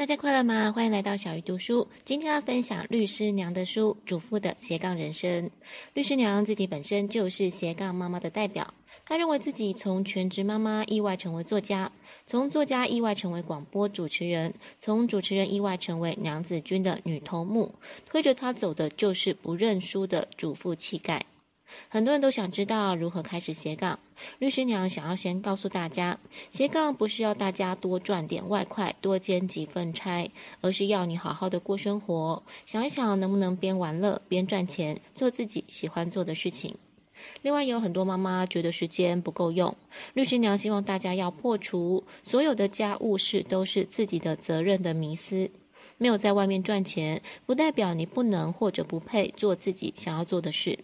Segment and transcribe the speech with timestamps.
[0.00, 0.72] 大家快乐吗？
[0.72, 1.86] 欢迎来到小鱼读书。
[2.06, 5.44] 今天要分享律师娘的书《主妇的斜杠人生》。
[5.92, 8.72] 律师娘自己本身就是斜杠妈妈的代表。
[9.04, 11.92] 她认为自己从全职妈妈意外成为作家，
[12.26, 17.74] 从作家意外成为广播主持人，从主持人意外成为娘子军的女头目。
[18.06, 21.26] 推着她走的就是不认输的主妇气概。
[21.88, 23.98] 很多人都想知道如何开始斜杠。
[24.38, 26.18] 律师娘想要先告诉大家，
[26.50, 30.30] 斜杠不是要大家多赚点外快，多兼几份差，
[30.60, 36.76] 而是要你好好的过生活，想一想能不能边玩乐边赚钱，做自己喜欢做的事情。
[37.42, 39.76] 另外，有很多妈妈觉得时间不够用，
[40.14, 45.50] 律师娘希望大家要破除所有的家务事都是自己的责任的迷思。
[45.98, 50.78] 没有在外面赚钱，不代表你不能或者不配做自己想要做的事。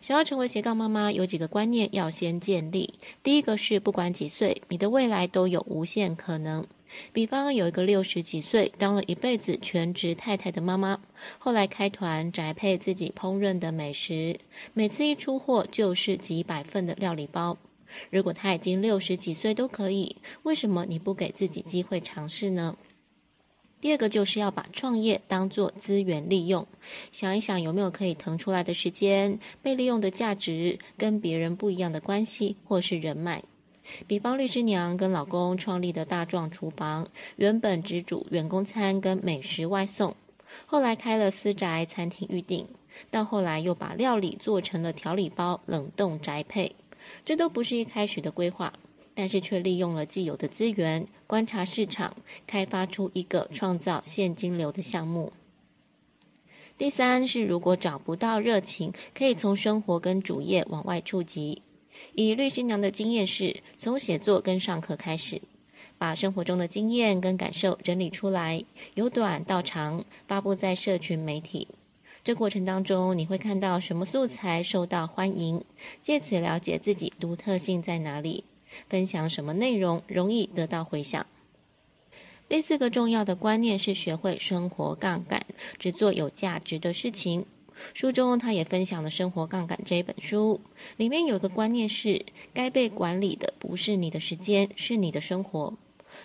[0.00, 2.94] 想要成为斜杠妈妈，有几个观念要先建立。
[3.22, 6.66] 第一个是，不管几岁，你的未来都有无限可能。
[7.12, 11.00] 比方有一个六十几岁，当了一辈子全职太太的妈妈，
[11.38, 14.38] 后来开团宅配自己烹饪的美食，
[14.74, 17.58] 每次一出货就是几百份的料理包。
[18.10, 22.76] 如果她已经六十几岁都可以，为什么你不给自己机会尝试呢？
[23.84, 26.66] 第二个就是要把创业当作资源利用，
[27.12, 33.44] 想一想有没有可以腾出来的时间、被利用的价值、跟别人不一样的关系或是人脉。
[34.06, 40.16] 比方律师娘跟老公创立的大壮厨房，原本只煮员工餐跟美食外送，
[40.64, 42.66] 后来开了私宅餐厅预订，
[43.10, 46.74] 到后来又把料理做成了调理包冷冻宅配，
[47.26, 48.72] 这都不是一开始的规划。
[49.14, 55.32] 但是却利用了既有的资源，观察市场，开发出一个创造现金流的项目。
[56.76, 61.62] 第三是，如果找不到热情，可以从生活跟主业往外触及。
[62.14, 65.40] 以律师娘的经验是，从写作跟上课开始，
[65.96, 71.68] 把生活中的经验跟感受整理出来，由短到长，发布在社群媒体。
[72.24, 75.64] 这过程当中，你会看到什么素材受到欢迎，
[76.02, 78.42] 借此了解自己独特性在哪里。
[78.88, 81.26] 分享什么内容容易得到回响？
[82.48, 85.44] 第四个重要的观念是学会生活杠杆，
[85.78, 87.46] 只做有价值的事情。
[87.92, 90.60] 书中他也分享了《生活杠杆》这一本书，
[90.96, 95.74] 里面有一个观念是：该被管理的不是你的时间，是你的生活。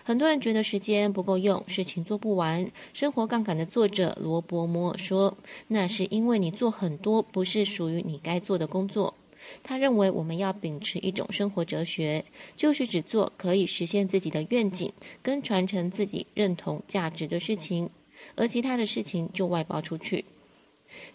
[0.04, 2.66] 很多人觉得时间不够用，事情做不完。
[2.94, 5.36] 《生活杠杆》的作者罗伯·摩尔说
[5.68, 9.16] ：“那是因为你做很多不是属于你该做的工作。”
[9.64, 12.24] 他认为，我们要秉持一种生活哲学，
[12.56, 14.92] 就是只做可以实现自己的愿景
[15.22, 17.90] 跟传承自己认同价值的事情，
[18.36, 20.26] 而其他的事情就外包出去。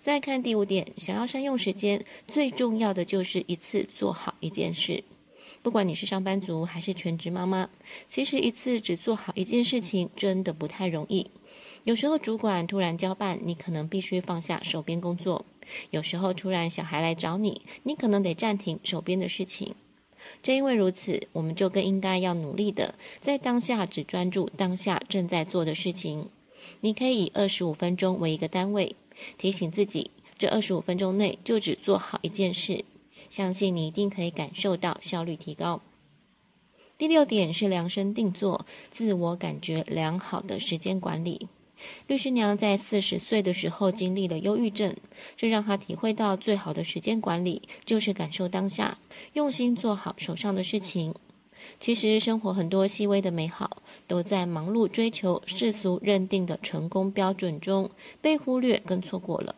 [0.00, 5.02] 再看第五点，想要善用时间，最重要的就是一次做好一件事。
[5.62, 7.68] 不管你是上班族还是全职妈妈，
[8.06, 11.30] 其实一次只做好一件事情真的不太容易。
[11.84, 15.44] 有时候主管突然交办，你可能必须放下手边工作。
[15.90, 19.74] 有时候突然小孩来找你，你可能得暂停手边的事情。
[20.42, 26.28] 正因为如此，我们就更应该要努力的，在当下只专注当下正在做的事情。
[26.80, 28.96] 你可以以二十五分钟为一个单位，
[29.36, 32.84] 提醒自己，这二十五分钟内就只做好一件事。
[33.28, 35.82] 相信你一定可以感受到效率提高。
[36.96, 41.48] 第六点是量身定做，自我感觉良好的时间管理。
[42.06, 44.94] 律师娘在四十岁的时候经历了忧郁症，
[45.36, 48.98] 这让她体会到最好的时间管理就是感受当下，
[49.32, 51.14] 用心做好手上的事情。
[51.80, 57.90] 其实生活很多细微的美好，都在忙碌追求世俗认定的成功标准中
[58.20, 59.54] 被忽略跟错过了。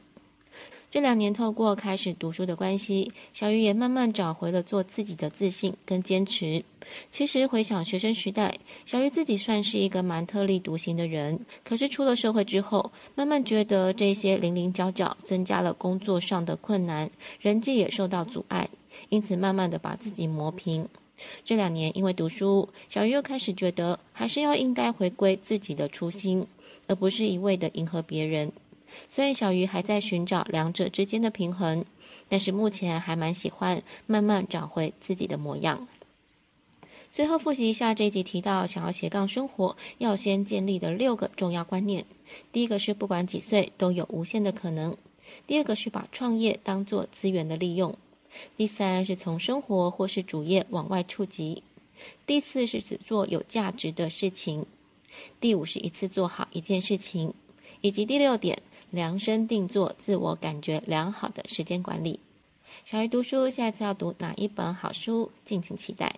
[0.97, 6.65] 这两年透过开始读书的关系，小鱼也慢慢找回了做自己的自信跟坚持。
[7.11, 11.41] 其实回想学生时代，小鱼自己算是一个蛮特立独行的人。
[11.63, 18.71] 可是出了社会之后，慢慢觉得这些零零角角增加了工作上的困难，人际也受到阻碍，
[19.11, 20.89] 因此慢慢的把自己磨平。
[21.45, 26.47] 这两年因为读书，小鱼又开始觉得还是要应该回归自己的初心，
[26.87, 28.51] 而不是一味的迎合别人。
[29.09, 31.85] 虽然小鱼还在寻找两者之间的平衡，
[32.29, 35.87] 但是目前还蛮喜欢慢慢找回自己的模样。
[37.13, 42.05] 最后复习一下这一集提到想要斜杠生活要先建立的六个重要观念：
[42.53, 44.93] 第一个是不管几岁都有无限的可能；
[45.47, 47.93] 第二个是把创业当做资源的利用；
[48.57, 51.63] 第三是从生活或是主业往外触及；
[52.27, 54.65] 第四是只做有价值的事情；
[55.41, 57.31] 第五是一次做好一件事情；
[57.81, 58.61] 以及第六点。
[58.91, 62.21] 量身定做，自我感觉良好的时间管理。
[62.85, 65.31] 小鱼读书，下次要读哪一本好书？
[65.45, 66.17] 敬请期待。